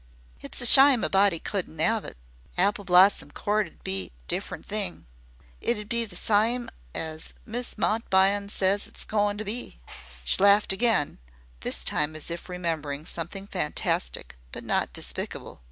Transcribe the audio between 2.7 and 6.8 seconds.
Blossom Court 'd be a different thing. It'd be the sime